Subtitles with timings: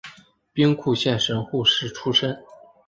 [0.51, 2.41] 兵库县神户市出身。